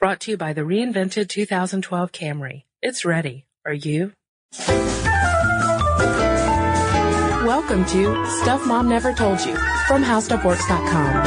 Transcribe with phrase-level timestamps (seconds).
[0.00, 2.62] Brought to you by the reinvented 2012 Camry.
[2.80, 3.44] It's ready.
[3.66, 4.14] Are you?
[7.46, 9.54] Welcome to Stuff Mom Never Told You
[9.86, 11.26] from HowStuffWorks.com.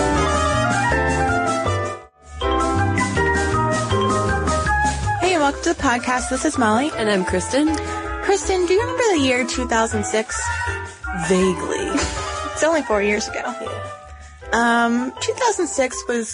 [5.22, 6.32] Hey, welcome to the podcast.
[6.32, 6.90] This is Molly.
[6.98, 7.76] And I'm Kristen.
[8.24, 10.42] Kristen, do you remember the year 2006?
[11.28, 11.78] Vaguely.
[12.52, 13.44] it's only four years ago.
[13.46, 13.90] Yeah.
[14.52, 16.34] Um, 2006 was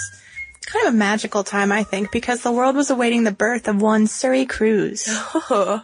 [0.71, 3.81] kind of a magical time, I think, because the world was awaiting the birth of
[3.81, 5.05] one Suri Cruise.
[5.09, 5.83] Oh.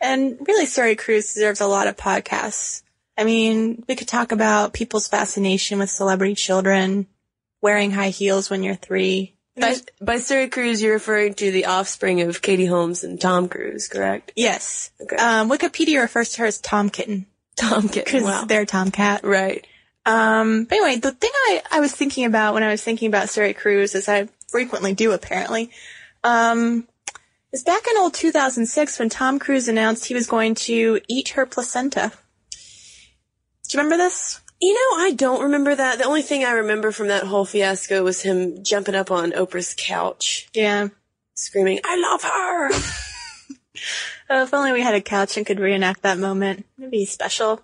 [0.00, 2.82] And really, Suri Cruise deserves a lot of podcasts.
[3.18, 7.06] I mean, we could talk about people's fascination with celebrity children,
[7.62, 9.32] wearing high heels when you're three.
[9.58, 13.88] By, by Suri Cruise, you're referring to the offspring of Katie Holmes and Tom Cruise,
[13.88, 14.32] correct?
[14.36, 14.90] Yes.
[15.00, 15.16] Okay.
[15.16, 17.24] Um, Wikipedia refers to her as Tom Kitten.
[17.56, 18.04] Tom Kitten.
[18.04, 18.44] Because Wow.
[18.44, 19.22] they're TomKat.
[19.22, 19.66] Right.
[20.06, 23.28] Um, but anyway, the thing I, I was thinking about when I was thinking about
[23.56, 25.70] Cruise, as I frequently do apparently,
[26.22, 26.86] um,
[27.52, 31.44] is back in old 2006 when Tom Cruise announced he was going to eat her
[31.44, 32.12] placenta.
[32.52, 34.40] Do you remember this?
[34.60, 35.98] You know, I don't remember that.
[35.98, 39.74] The only thing I remember from that whole fiasco was him jumping up on Oprah's
[39.76, 40.88] couch, Yeah.
[41.34, 42.70] screaming, I love her!
[44.28, 46.64] Oh, if only we had a couch and could reenact that moment.
[46.78, 47.60] It'd be special.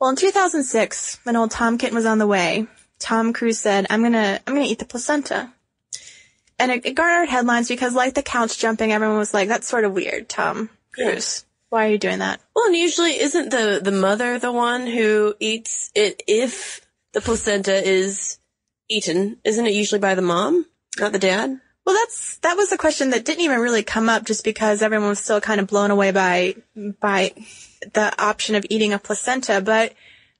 [0.00, 2.66] Well, in 2006, when old Tom Kitten was on the way,
[2.98, 5.52] Tom Cruise said, I'm gonna, I'm gonna eat the placenta.
[6.58, 9.84] And it, it garnered headlines because like the couch jumping, everyone was like, that's sort
[9.84, 11.44] of weird, Tom Cruise.
[11.68, 12.40] Why are you doing that?
[12.56, 16.80] Well, and usually isn't the, the mother the one who eats it if
[17.12, 18.38] the placenta is
[18.88, 19.36] eaten?
[19.44, 20.64] Isn't it usually by the mom,
[20.98, 21.60] not the dad?
[21.84, 25.10] Well, that's, that was a question that didn't even really come up just because everyone
[25.10, 26.56] was still kind of blown away by,
[27.00, 27.32] by
[27.92, 29.60] the option of eating a placenta.
[29.60, 29.94] But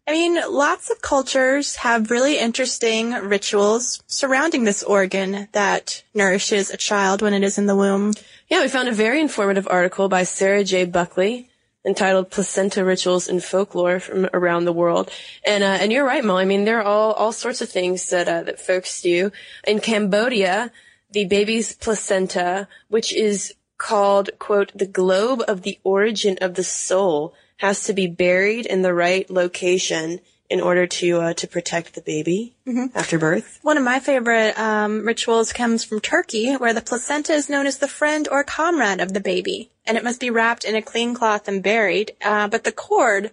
[0.06, 6.76] I mean, lots of cultures have really interesting rituals surrounding this organ that nourishes a
[6.76, 8.14] child when it is in the womb.
[8.48, 10.84] Yeah, we found a very informative article by Sarah J.
[10.84, 11.50] Buckley
[11.84, 15.10] entitled "Placenta Rituals and Folklore from Around the World."
[15.46, 16.42] And uh, and you're right, Molly.
[16.42, 19.30] I mean, there are all all sorts of things that uh, that folks do
[19.66, 20.72] in Cambodia.
[21.12, 27.34] The baby's placenta, which is called quote the globe of the origin of the soul,
[27.56, 30.20] has to be buried in the right location
[30.50, 32.54] in order to uh, to protect the baby
[32.94, 33.58] after birth.
[33.62, 37.78] One of my favorite um, rituals comes from Turkey, where the placenta is known as
[37.78, 41.14] the friend or comrade of the baby, and it must be wrapped in a clean
[41.14, 42.12] cloth and buried.
[42.22, 43.30] Uh, but the cord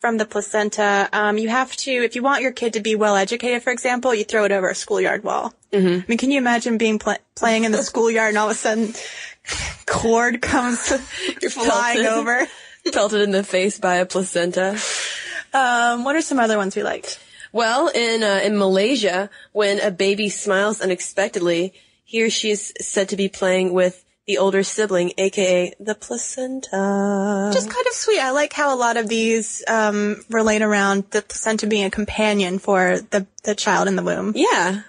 [0.00, 3.16] from the placenta, um, you have to, if you want your kid to be well
[3.16, 5.52] educated, for example, you throw it over a schoolyard wall.
[5.72, 6.00] Mm-hmm.
[6.00, 8.58] I mean, can you imagine being pl- playing in the schoolyard and all of a
[8.58, 8.94] sudden
[9.86, 10.90] cord comes
[11.42, 12.46] You're flying over?
[12.92, 14.78] pelted in the face by a placenta.
[15.52, 17.20] Um, what are some other ones we liked?
[17.52, 21.72] Well, in uh, in Malaysia, when a baby smiles unexpectedly,
[22.04, 27.50] he or she is said to be playing with the older sibling, aka the placenta.
[27.52, 28.20] Just kind of sweet.
[28.20, 32.58] I like how a lot of these um, relate around the placenta being a companion
[32.58, 34.32] for the the child in the womb.
[34.36, 34.82] yeah,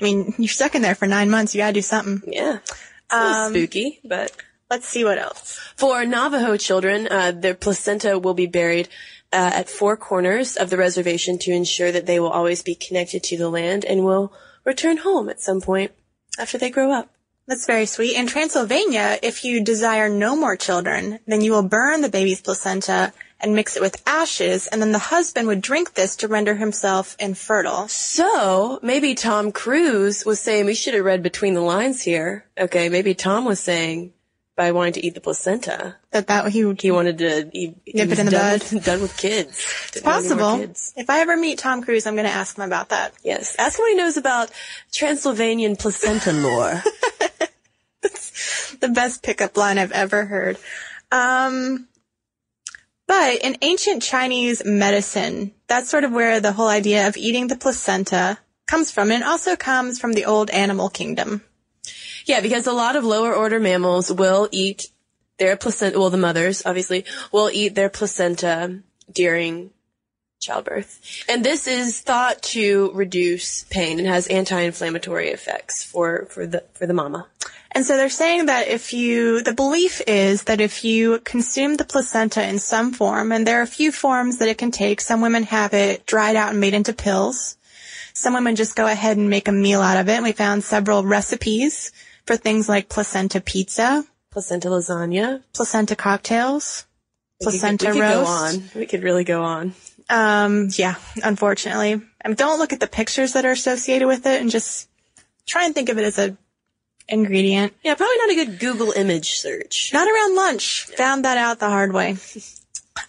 [0.00, 1.54] I mean, you're stuck in there for nine months.
[1.54, 2.22] You gotta do something.
[2.32, 2.58] yeah.
[3.14, 4.32] It's a little Um, spooky, but
[4.70, 5.58] Let's see what else.
[5.76, 8.88] for Navajo children, uh, their placenta will be buried
[9.32, 13.22] uh, at four corners of the reservation to ensure that they will always be connected
[13.24, 14.32] to the land and will
[14.64, 15.92] return home at some point
[16.38, 17.10] after they grow up.
[17.46, 18.16] That's very sweet.
[18.16, 23.12] In Transylvania, if you desire no more children, then you will burn the baby's placenta
[23.40, 27.16] and mix it with ashes, and then the husband would drink this to render himself
[27.18, 27.88] infertile.
[27.88, 32.46] So maybe Tom Cruise was saying we should have read between the lines here.
[32.58, 34.12] Okay, maybe Tom was saying
[34.56, 38.18] by wanting to eat the placenta that that he he wanted to he, nip it
[38.18, 38.84] in the done, bud.
[38.84, 39.58] done with kids.
[39.88, 40.60] It's possible.
[40.96, 43.12] If I ever meet Tom Cruise, I'm going to ask him about that.
[43.24, 44.50] Yes, ask him what he knows about
[44.92, 46.82] Transylvanian placenta lore.
[48.02, 50.58] That's the best pickup line I've ever heard.
[51.10, 51.88] Um,
[53.06, 57.56] but in ancient Chinese medicine, that's sort of where the whole idea of eating the
[57.56, 61.42] placenta comes from, and it also comes from the old animal kingdom.
[62.24, 64.88] Yeah, because a lot of lower order mammals will eat
[65.38, 68.80] their placenta, well, the mothers, obviously, will eat their placenta
[69.12, 69.70] during
[70.40, 71.24] childbirth.
[71.28, 76.86] And this is thought to reduce pain and has anti-inflammatory effects for, for the, for
[76.86, 77.26] the mama.
[77.74, 81.84] And so they're saying that if you, the belief is that if you consume the
[81.84, 85.20] placenta in some form, and there are a few forms that it can take, some
[85.20, 87.56] women have it dried out and made into pills.
[88.12, 90.12] Some women just go ahead and make a meal out of it.
[90.12, 91.90] And we found several recipes
[92.26, 96.86] for things like placenta pizza, placenta lasagna, placenta cocktails,
[97.40, 98.52] we placenta could, we roast.
[98.52, 98.80] Could go on.
[98.80, 99.74] We could really go on.
[100.08, 100.94] Um, yeah,
[101.24, 102.00] unfortunately.
[102.20, 104.88] And don't look at the pictures that are associated with it and just
[105.44, 106.36] try and think of it as a
[107.08, 107.74] ingredient.
[107.82, 109.90] Yeah, probably not a good Google image search.
[109.92, 110.86] Not around lunch.
[110.96, 112.16] Found that out the hard way.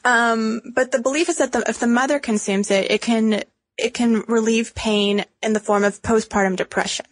[0.03, 3.43] Um, but the belief is that the, if the mother consumes it, it can,
[3.77, 7.05] it can relieve pain in the form of postpartum depression.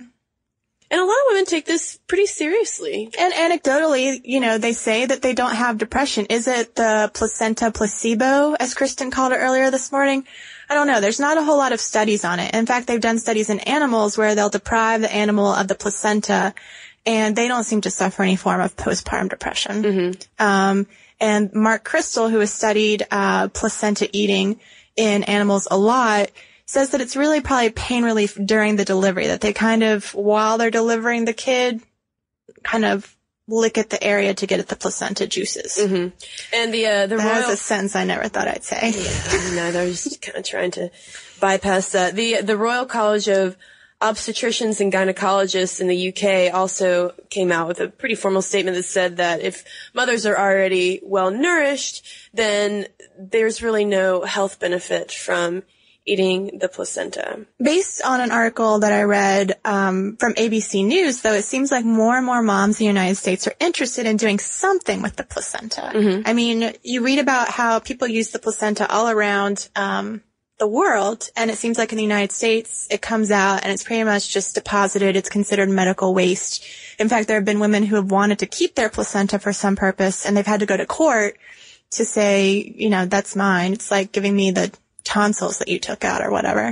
[0.94, 3.10] And a lot of women take this pretty seriously.
[3.20, 6.28] And anecdotally, you know, they say that they don't have depression.
[6.30, 10.26] Is it the placenta placebo, as Kristen called it earlier this morning?
[10.74, 11.02] I don't know.
[11.02, 12.56] There's not a whole lot of studies on it.
[12.56, 16.56] In fact, they've done studies in animals where they'll deprive the animal of the placenta
[17.06, 19.84] and they don't seem to suffer any form of postpartum depression.
[19.84, 20.44] Mm-hmm.
[20.44, 20.88] Um,
[21.20, 24.60] and Mark Kristal, who has studied uh, placenta eating
[24.96, 26.32] in animals a lot,
[26.66, 30.58] says that it's really probably pain relief during the delivery, that they kind of, while
[30.58, 31.84] they're delivering the kid,
[32.64, 33.16] kind of
[33.48, 35.78] lick at the area to get at the placenta juices.
[35.78, 36.56] Mm-hmm.
[36.56, 37.50] And the, uh, the that royal...
[37.50, 38.92] was a sentence I never thought I'd say.
[38.92, 40.92] Yeah, no, I was just kind of trying to
[41.40, 42.16] bypass that.
[42.16, 43.58] The, the Royal College of
[44.02, 48.84] obstetricians and gynecologists in the UK also came out with a pretty formal statement that
[48.84, 49.64] said that if
[49.94, 52.86] mothers are already well nourished, then
[53.18, 55.64] there's really no health benefit from
[56.06, 57.46] eating the placenta.
[57.62, 61.86] Based on an article that I read um, from ABC News, though, it seems like
[61.86, 65.24] more and more moms in the United States are interested in doing something with the
[65.24, 65.92] placenta.
[65.94, 66.22] Mm-hmm.
[66.26, 70.22] I mean, you read about how people use the placenta all around um,
[70.60, 73.84] the world, and it seems like in the United States, it comes out and it's
[73.84, 75.16] pretty much just deposited.
[75.16, 76.66] It's considered medical waste.
[77.00, 79.76] In fact, there have been women who have wanted to keep their placenta for some
[79.76, 81.38] purpose, and they've had to go to court
[81.92, 83.74] to say, you know, that's mine.
[83.74, 84.72] It's like giving me the
[85.14, 86.66] tonsils that you took out or whatever.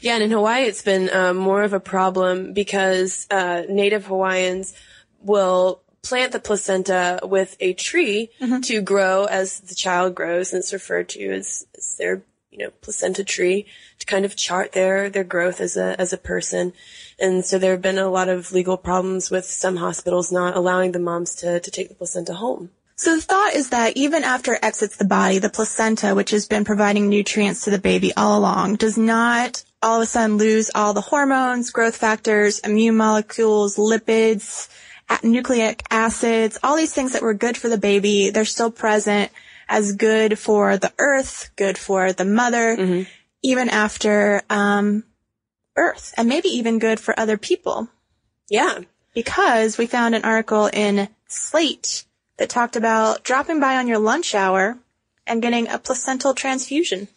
[0.00, 4.74] Yeah, and in Hawaii, it's been um, more of a problem because uh, Native Hawaiians
[5.20, 8.60] will plant the placenta with a tree Mm-hmm.
[8.60, 12.22] to grow as the child grows, and it's referred to as, as their
[12.52, 13.66] you know placenta tree
[13.98, 16.72] to kind of chart their their growth as a as a person.
[17.20, 20.92] And so there have been a lot of legal problems with some hospitals not allowing
[20.92, 22.70] the moms to to take the placenta home.
[22.98, 26.48] So the thought is that even after it exits the body, the placenta, which has
[26.48, 30.72] been providing nutrients to the baby all along, does not all of a sudden lose
[30.74, 34.68] all the hormones, growth factors, immune molecules, lipids,
[35.22, 38.30] nucleic acids, all these things that were good for the baby.
[38.30, 39.30] They're still present
[39.68, 43.06] as good for the earth, good for the mother,
[43.44, 45.04] even after um,
[45.76, 47.88] birth, and maybe even good for other people.
[48.50, 48.80] Yeah.
[49.14, 52.04] Because we found an article in Slate
[52.38, 54.78] that talked about dropping by on your lunch hour
[55.26, 57.08] and getting a placental transfusion.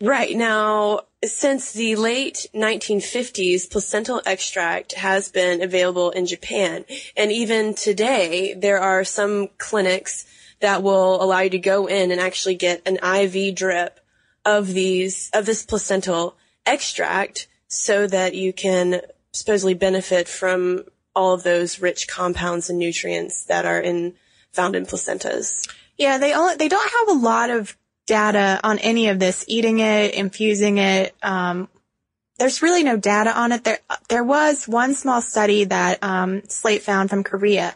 [0.00, 0.36] Right.
[0.36, 6.84] Now, since the late 1950s, placental extract has been available in Japan.
[7.16, 10.26] And even today, there are some clinics
[10.58, 14.00] that will allow you to go in and actually get an IV drip
[14.44, 16.36] of these, of this placental
[16.66, 19.02] extract so that you can
[19.32, 24.14] supposedly benefit from all of those rich compounds and nutrients that are in,
[24.52, 25.68] found in placentas.
[25.96, 29.78] Yeah, they only, they don't have a lot of data on any of this, eating
[29.78, 31.14] it, infusing it.
[31.22, 31.68] Um,
[32.38, 33.64] there's really no data on it.
[33.64, 33.78] There,
[34.08, 37.74] there was one small study that um, Slate found from Korea,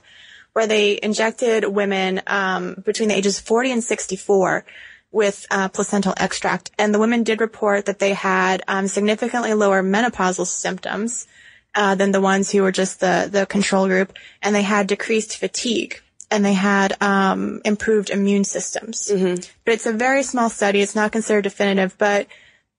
[0.54, 4.64] where they injected women um, between the ages of 40 and 64
[5.12, 9.82] with uh, placental extract, and the women did report that they had um, significantly lower
[9.82, 11.26] menopausal symptoms.
[11.76, 14.14] uh, than the ones who were just the, the control group.
[14.42, 19.10] And they had decreased fatigue and they had um, improved immune systems.
[19.12, 19.42] Mm-hmm.
[19.64, 20.80] But it's a very small study.
[20.80, 22.26] It's not considered definitive, but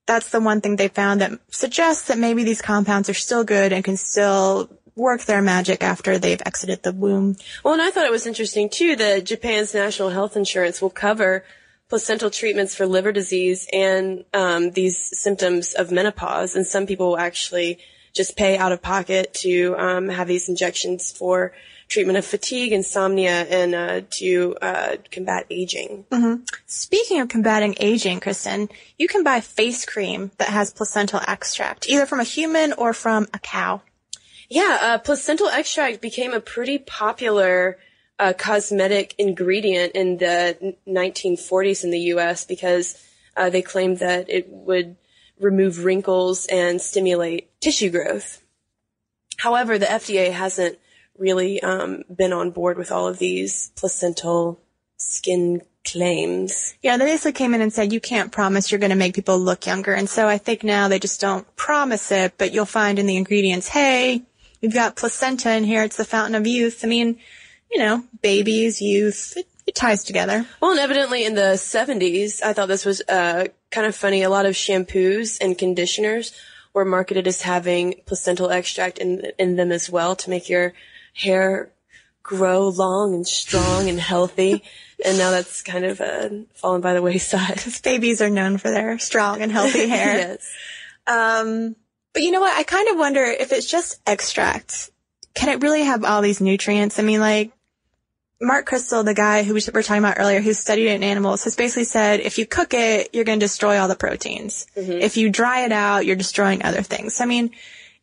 [0.06, 3.74] that's the one thing they found that suggests that maybe these compounds are still good
[3.74, 7.36] and can still work their magic after they've exited the womb.
[7.64, 11.46] Well, and I thought it was interesting too that Japan's national health insurance will cover
[11.90, 17.20] placental treatments for liver disease and um, these symptoms of menopause, and some people will
[17.20, 17.80] actually
[18.14, 21.54] just pay out of pocket to um, have these injections for
[21.88, 26.06] treatment of fatigue, insomnia, and uh, to uh, combat aging.
[26.12, 26.44] Mm-hmm.
[26.66, 32.06] Speaking of combating aging, Kristen, you can buy face cream that has placental extract, either
[32.06, 33.82] from a human or from a cow.
[34.50, 37.78] Yeah, uh, placental extract became a pretty popular
[38.20, 42.46] uh, cosmetic ingredient in the 1940s in the U.S.
[42.46, 43.02] because
[43.36, 44.96] uh, they claimed that it would
[45.40, 48.42] remove wrinkles and stimulate tissue growth.
[49.38, 50.80] However, the FDA hasn't
[51.18, 54.60] really um, been on board with all of these placental
[54.98, 56.76] skin claims.
[56.82, 59.40] Yeah, they basically came in and said you can't promise you're going to make people
[59.40, 63.00] look younger, and so I think now they just don't promise it, but you'll find
[63.00, 64.24] in the ingredients, hey,
[64.62, 66.84] we've got placenta in here; it's the fountain of youth.
[66.84, 67.20] I mean,
[67.72, 70.46] you know, babies, youth, it, it ties together.
[70.62, 74.24] Well, and evidently in the 70s, I thought this was uh, kind of funny.
[74.24, 76.34] A lot of shampoos and conditioners
[76.74, 80.74] were marketed as having placental extract in in them as well to make your
[81.18, 81.72] hair
[82.24, 84.64] grow long and strong and healthy.
[85.04, 87.56] And now that's kind of uh, fallen by the wayside.
[87.56, 90.18] Because babies are known for their strong and healthy hair.
[90.18, 90.54] yes.
[91.08, 91.76] Um,
[92.14, 92.56] but you know what?
[92.56, 94.92] I kind of wonder if it's just extract.
[95.36, 97.00] Can it really have all these nutrients?
[97.00, 97.52] I mean, like,
[98.40, 101.44] Mark Kristal, the guy who we were talking about earlier, who studied it in animals,
[101.46, 104.68] has basically said if you cook it, you're going to destroy all the proteins.
[104.76, 104.92] Mm-hmm.
[104.92, 107.20] If you dry it out, you're destroying other things.
[107.20, 107.52] I mean,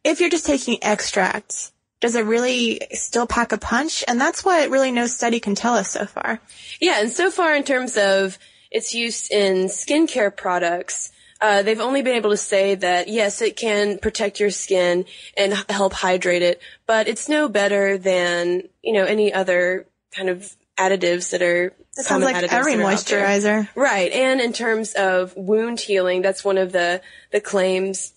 [0.02, 1.70] if you're just taking extract,
[2.04, 4.04] does it really still pack a punch?
[4.06, 6.40] And that's what really no study can tell us so far.
[6.80, 8.38] Yeah, and so far in terms of
[8.70, 13.56] its use in skincare products, uh, they've only been able to say that yes, it
[13.56, 15.04] can protect your skin
[15.36, 20.28] and h- help hydrate it, but it's no better than you know any other kind
[20.28, 23.26] of additives that are It sounds like every that are out there.
[23.26, 23.68] moisturizer.
[23.76, 24.10] Right.
[24.12, 28.12] And in terms of wound healing, that's one of the, the claims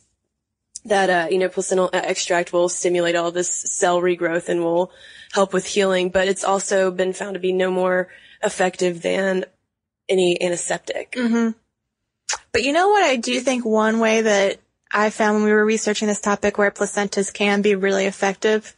[0.88, 4.92] that, uh, you know, placental extract will stimulate all this cell regrowth and will
[5.34, 6.10] help with healing.
[6.10, 8.08] But it's also been found to be no more
[8.44, 9.46] effective than
[10.10, 11.16] any antiseptic.
[11.18, 11.50] hmm
[12.52, 13.04] But you know what?
[13.04, 14.60] I do think one way that
[14.92, 18.76] I found when we were researching this topic where placentas can be really effective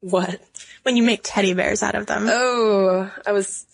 [0.00, 0.40] What?
[0.82, 2.26] when you make teddy bears out of them.
[2.28, 3.64] Oh, I was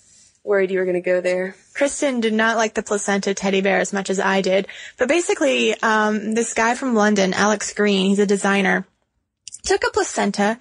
[0.44, 1.54] worried you were going to go there.
[1.74, 4.66] Kristen did not like the placenta teddy bear as much as I did.
[4.98, 8.86] But basically, um, this guy from London, Alex Green, he's a designer,
[9.62, 10.58] took a placenta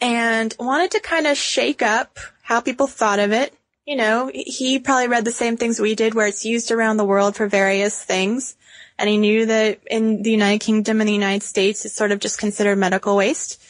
[0.00, 3.54] and wanted to kind of shake up how people thought of it.
[3.86, 7.04] You know, he probably read the same things we did where it's used around the
[7.04, 8.56] world for various things.
[8.98, 12.20] And he knew that in the United Kingdom and the United States, it's sort of
[12.20, 13.62] just considered medical waste.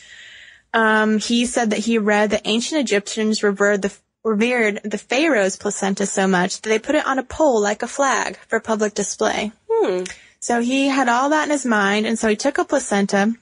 [0.75, 6.07] Um, he said that he read that ancient Egyptians revered the revered the pharaoh's placenta
[6.07, 9.53] so much that they put it on a pole like a flag for public display.
[9.71, 10.05] Hmm.
[10.41, 13.35] So he had all that in his mind, and so he took a placenta,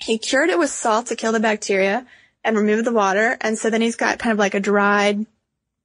[0.00, 2.06] he cured it with salt to kill the bacteria,
[2.44, 5.26] and removed the water, and so then he's got kind of like a dried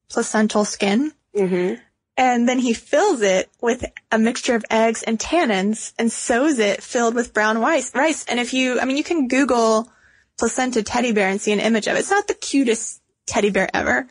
[0.09, 1.11] placental skin.
[1.35, 1.81] Mm-hmm.
[2.15, 6.83] And then he fills it with a mixture of eggs and tannins and sews it
[6.83, 7.93] filled with brown rice.
[7.95, 8.23] rice.
[8.25, 9.91] And if you, I mean, you can Google
[10.37, 11.99] placenta teddy bear and see an image of it.
[11.99, 14.07] It's not the cutest teddy bear ever,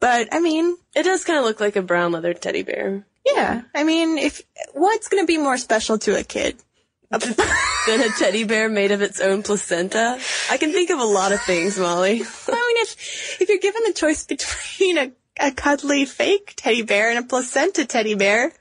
[0.00, 3.04] but I mean, It does kind of look like a brown leather teddy bear.
[3.26, 3.62] yeah.
[3.74, 4.42] I mean, if
[4.72, 6.56] what's going to be more special to a kid?
[7.10, 10.18] Than a teddy bear made of its own placenta.
[10.50, 12.20] I can think of a lot of things, Molly.
[12.48, 17.08] I mean, if if you're given the choice between a, a cuddly fake teddy bear
[17.08, 18.52] and a placenta teddy bear,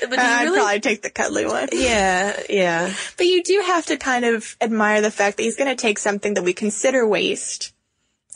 [0.00, 1.68] But you I'd really- probably take the cuddly one.
[1.72, 2.94] Yeah, yeah.
[3.18, 5.98] But you do have to kind of admire the fact that he's going to take
[5.98, 7.74] something that we consider waste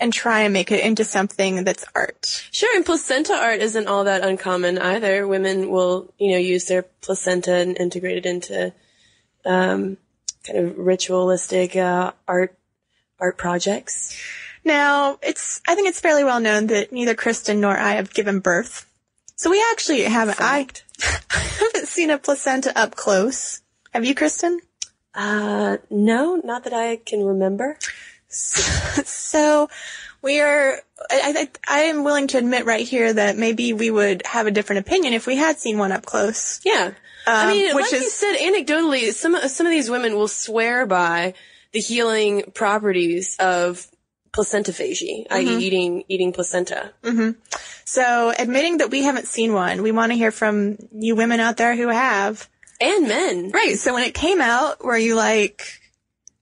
[0.00, 2.42] and try and make it into something that's art.
[2.50, 5.28] Sure, and placenta art isn't all that uncommon either.
[5.28, 8.72] Women will, you know, use their placenta and integrate it into
[9.44, 9.98] um,
[10.44, 12.56] kind of ritualistic uh, art
[13.20, 14.18] art projects.
[14.64, 18.40] Now, it's I think it's fairly well known that neither Kristen nor I have given
[18.40, 18.86] birth.
[19.36, 20.66] So we actually haven't I,
[21.30, 23.62] I haven't seen a placenta up close.
[23.92, 24.60] Have you, Kristen?
[25.14, 27.76] Uh, no, not that I can remember.
[28.30, 29.68] So
[30.22, 30.74] we are,
[31.10, 34.50] I, I, I am willing to admit right here that maybe we would have a
[34.50, 36.60] different opinion if we had seen one up close.
[36.64, 36.92] Yeah.
[37.26, 40.28] I Um, mean, which like you is- said, anecdotally, some some of these women will
[40.28, 41.34] swear by
[41.72, 43.86] the healing properties of
[44.32, 45.60] placentophagy, i.e., Mhm.
[45.60, 46.92] eating eating placenta.
[47.04, 47.30] hmm
[47.84, 51.56] So, admitting that we haven't seen one, we want to hear from you women out
[51.56, 52.48] there who have.
[52.80, 53.50] And men.
[53.50, 53.76] Right.
[53.78, 55.79] So when it came out, were you like,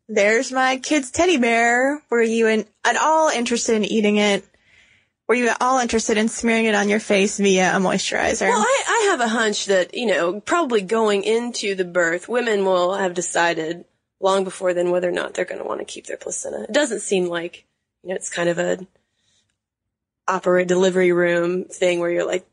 [0.08, 2.02] there's my kid's teddy bear?
[2.10, 4.44] Were you in, at all interested in eating it?
[5.28, 8.48] Were you at all interested in smearing it on your face via a moisturizer?
[8.48, 12.64] Well, I, I have a hunch that, you know, probably going into the birth, women
[12.64, 13.84] will have decided
[14.20, 16.62] long before then whether or not they're going to want to keep their placenta.
[16.62, 17.66] It doesn't seem like,
[18.02, 18.86] you know, it's kind of a
[20.26, 22.46] operate delivery room thing where you're like,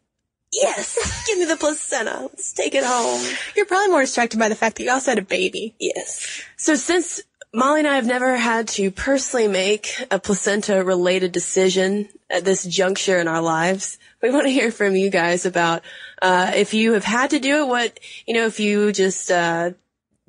[0.51, 2.21] yes, give me the placenta.
[2.21, 3.21] Let's take it home.
[3.55, 5.75] You're probably more distracted by the fact that you also had a baby.
[5.79, 6.43] Yes.
[6.57, 7.21] So since
[7.55, 12.65] Molly and I have never had to personally make a placenta related decision at this
[12.65, 15.81] juncture in our lives, we want to hear from you guys about
[16.21, 17.97] uh, if you have had to do it, what,
[18.27, 19.71] you know, if you just uh,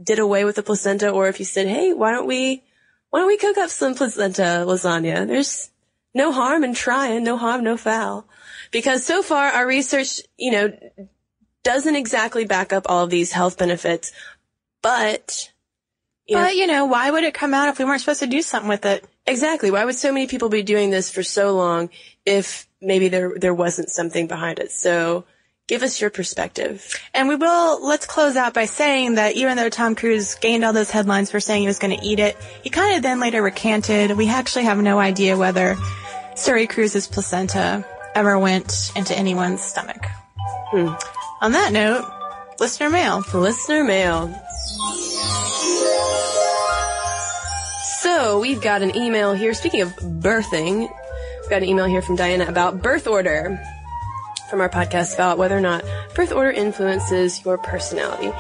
[0.01, 2.63] did away with the placenta or if you said, hey, why don't we,
[3.11, 5.27] why don't we cook up some placenta lasagna?
[5.27, 5.71] There's
[6.15, 8.25] no harm in trying, no harm, no foul.
[8.71, 10.79] Because so far our research, you know,
[11.65, 14.13] doesn't exactly back up all of these health benefits,
[14.81, 15.51] but
[16.29, 18.69] But, you know, why would it come out if we weren't supposed to do something
[18.69, 19.05] with it?
[19.27, 19.71] Exactly.
[19.71, 21.91] Why would so many people be doing this for so long
[22.25, 24.73] if maybe there there wasn't something behind it?
[24.73, 25.25] So
[25.67, 26.95] give us your perspective.
[27.13, 30.73] And we will, let's close out by saying that even though Tom Cruise gained all
[30.73, 33.43] those headlines for saying he was going to eat it, he kind of then later
[33.43, 34.17] recanted.
[34.17, 35.75] We actually have no idea whether
[36.35, 40.05] Suri Cruise's placenta ever went into anyone's stomach.
[40.71, 40.95] Hmm.
[41.41, 42.09] On that note,
[42.61, 43.25] listener mail.
[43.33, 44.35] Listener mail.
[48.03, 49.55] So we've got an email here.
[49.55, 53.59] Speaking of birthing, we've got an email here from Diana about birth order
[54.51, 58.33] from our podcast about whether or not birth order influences your personality.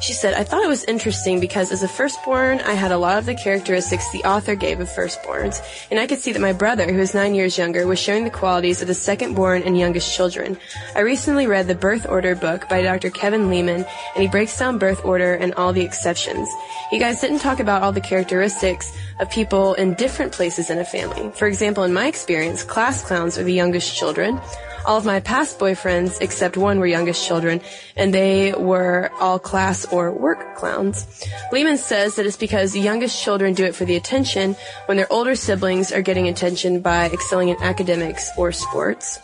[0.00, 3.18] She said, I thought it was interesting because as a firstborn, I had a lot
[3.18, 6.90] of the characteristics the author gave of firstborns, and I could see that my brother,
[6.90, 10.56] who is nine years younger, was showing the qualities of the secondborn and youngest children.
[10.94, 13.10] I recently read the Birth Order book by Dr.
[13.10, 13.84] Kevin Leman,
[14.14, 16.48] and he breaks down birth order and all the exceptions.
[16.90, 20.84] You guys didn't talk about all the characteristics of people in different places in a
[20.84, 21.30] family.
[21.32, 24.40] For example, in my experience, class clowns are the youngest children.
[24.86, 27.60] All of my past boyfriends, except one, were youngest children,
[27.96, 31.06] and they were all class or work clowns.
[31.52, 35.34] Leman says that it's because youngest children do it for the attention when their older
[35.34, 39.18] siblings are getting attention by excelling in academics or sports.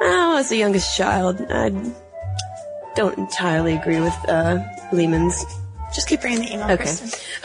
[0.00, 1.70] Well, as the youngest child, I
[2.94, 4.58] don't entirely agree with uh,
[4.92, 5.42] Leman's
[5.94, 6.84] Just keep reading the email, Okay.
[6.84, 7.20] Kristen.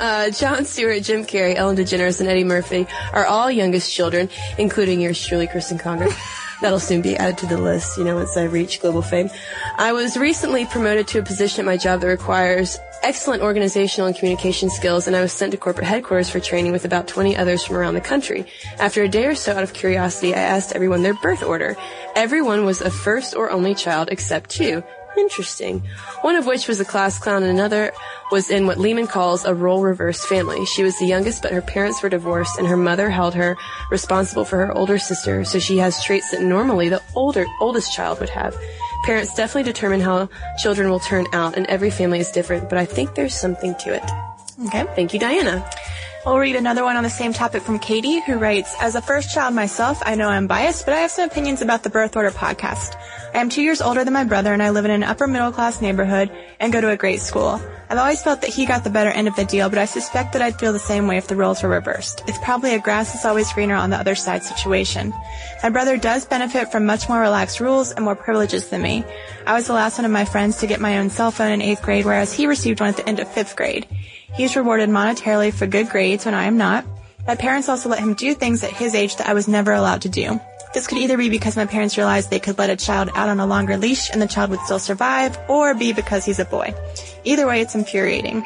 [0.00, 5.00] uh, Jon Stewart, Jim Carrey, Ellen DeGeneres, and Eddie Murphy are all youngest children, including
[5.00, 6.08] yours truly, Kristen Conger.
[6.62, 9.30] That'll soon be added to the list, you know, once I reach global fame.
[9.78, 14.16] I was recently promoted to a position at my job that requires excellent organizational and
[14.16, 17.64] communication skills, and I was sent to corporate headquarters for training with about 20 others
[17.64, 18.46] from around the country.
[18.78, 21.76] After a day or so, out of curiosity, I asked everyone their birth order.
[22.14, 24.84] Everyone was a first or only child except two.
[25.16, 25.82] Interesting.
[26.22, 27.92] One of which was a class clown and another
[28.30, 30.64] was in what Leman calls a role reversed family.
[30.64, 33.56] She was the youngest, but her parents were divorced and her mother held her
[33.90, 38.20] responsible for her older sister, so she has traits that normally the older, oldest child
[38.20, 38.56] would have.
[39.04, 42.86] Parents definitely determine how children will turn out and every family is different, but I
[42.86, 44.04] think there's something to it.
[44.66, 44.84] Okay.
[44.94, 45.68] Thank you, Diana.
[46.24, 49.34] We'll read another one on the same topic from Katie, who writes, As a first
[49.34, 52.30] child myself, I know I'm biased, but I have some opinions about the Birth Order
[52.30, 52.94] podcast.
[53.34, 55.50] I am two years older than my brother and I live in an upper middle
[55.50, 56.30] class neighborhood
[56.60, 57.60] and go to a great school.
[57.90, 60.32] I've always felt that he got the better end of the deal, but I suspect
[60.32, 62.22] that I'd feel the same way if the roles were reversed.
[62.28, 65.12] It's probably a grass is always greener on the other side situation.
[65.64, 69.04] My brother does benefit from much more relaxed rules and more privileges than me.
[69.44, 71.60] I was the last one of my friends to get my own cell phone in
[71.60, 73.88] eighth grade, whereas he received one at the end of fifth grade.
[74.34, 76.84] He's rewarded monetarily for good grades when I am not.
[77.26, 80.02] My parents also let him do things at his age that I was never allowed
[80.02, 80.40] to do.
[80.74, 83.40] This could either be because my parents realized they could let a child out on
[83.40, 86.74] a longer leash and the child would still survive, or be because he's a boy.
[87.24, 88.44] Either way, it's infuriating.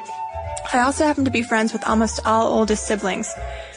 [0.72, 3.32] I also happen to be friends with almost all oldest siblings.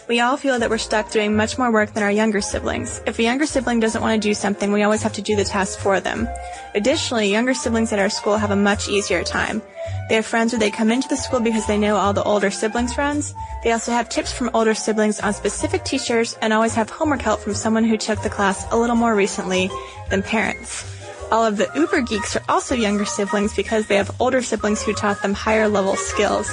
[0.10, 3.00] We all feel that we're stuck doing much more work than our younger siblings.
[3.06, 5.44] If a younger sibling doesn't want to do something, we always have to do the
[5.44, 6.28] task for them.
[6.74, 9.62] Additionally, younger siblings at our school have a much easier time.
[10.10, 12.50] They have friends where they come into the school because they know all the older
[12.50, 13.36] siblings' friends.
[13.64, 17.42] They also have tips from older siblings on specific teachers and always have homework help
[17.42, 19.70] from someone who took the class a little more recently
[20.10, 20.92] than parents.
[21.32, 24.94] All of the uber geeks are also younger siblings because they have older siblings who
[24.94, 26.52] taught them higher level skills.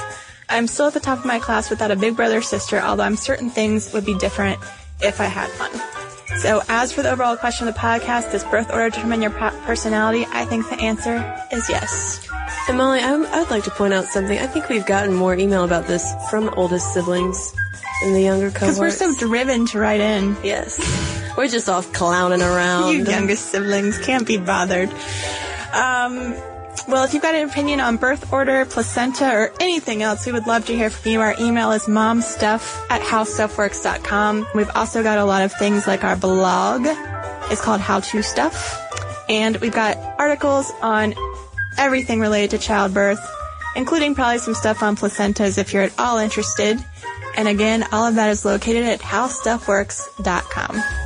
[0.49, 3.03] I'm still at the top of my class without a big brother or sister, although
[3.03, 4.61] I'm certain things would be different
[5.01, 6.39] if I had one.
[6.39, 10.27] So as for the overall question of the podcast, does birth order determine your personality?
[10.31, 11.17] I think the answer
[11.51, 12.29] is yes.
[12.69, 14.39] And Molly, I, I'd like to point out something.
[14.39, 17.55] I think we've gotten more email about this from oldest siblings
[18.03, 18.79] than the younger cohorts.
[18.79, 20.37] Because we're so driven to write in.
[20.43, 20.79] Yes.
[21.37, 22.93] We're just off clowning around.
[22.93, 24.91] You youngest siblings can't be bothered.
[25.73, 26.35] Um,
[26.89, 30.47] well, if you've got an opinion on birth order, placenta, or anything else, we would
[30.47, 31.21] love to hear from you.
[31.21, 34.47] Our email is momstuff at howstuffworks.com.
[34.55, 36.87] We've also got a lot of things like our blog.
[37.51, 38.83] It's called How To Stuff.
[39.29, 41.15] And we've got articles on
[41.77, 43.21] everything related to childbirth,
[43.75, 46.79] including probably some stuff on placentas if you're at all interested.
[47.37, 51.06] And again, all of that is located at howstuffworks.com.